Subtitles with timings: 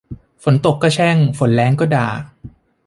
[0.43, 2.07] ฝนตกก็แช่ง ฝนแล้งก็ด่า